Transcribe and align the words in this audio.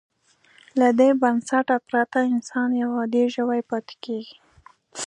له 0.79 0.87
دې 0.99 1.09
بنسټه 1.21 1.75
پرته 1.89 2.19
انسان 2.33 2.69
یو 2.81 2.91
عادي 2.99 3.23
ژوی 3.35 3.61
پاتې 3.69 3.95
کېږي. 4.05 4.35